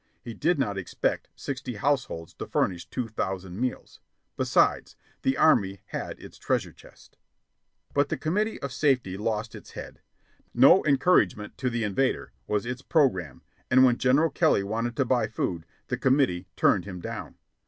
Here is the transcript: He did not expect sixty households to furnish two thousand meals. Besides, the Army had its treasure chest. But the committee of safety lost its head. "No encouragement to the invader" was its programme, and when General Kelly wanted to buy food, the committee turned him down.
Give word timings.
He 0.23 0.33
did 0.33 0.57
not 0.57 0.79
expect 0.79 1.29
sixty 1.35 1.75
households 1.75 2.33
to 2.33 2.47
furnish 2.47 2.89
two 2.89 3.07
thousand 3.07 3.61
meals. 3.61 3.99
Besides, 4.35 4.95
the 5.21 5.37
Army 5.37 5.81
had 5.89 6.19
its 6.19 6.39
treasure 6.39 6.71
chest. 6.73 7.17
But 7.93 8.09
the 8.09 8.17
committee 8.17 8.59
of 8.63 8.71
safety 8.73 9.15
lost 9.15 9.53
its 9.53 9.73
head. 9.73 10.01
"No 10.55 10.83
encouragement 10.87 11.55
to 11.59 11.69
the 11.69 11.83
invader" 11.83 12.33
was 12.47 12.65
its 12.65 12.81
programme, 12.81 13.43
and 13.69 13.83
when 13.85 13.99
General 13.99 14.31
Kelly 14.31 14.63
wanted 14.63 14.95
to 14.95 15.05
buy 15.05 15.27
food, 15.27 15.67
the 15.85 15.97
committee 15.97 16.47
turned 16.55 16.85
him 16.85 16.99
down. 16.99 17.35